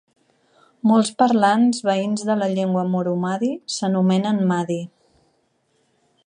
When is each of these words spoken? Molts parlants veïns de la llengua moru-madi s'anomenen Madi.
Molts 0.91 1.11
parlants 1.21 1.83
veïns 1.89 2.23
de 2.29 2.37
la 2.39 2.47
llengua 2.53 2.87
moru-madi 2.95 3.51
s'anomenen 3.75 4.41
Madi. 4.53 4.81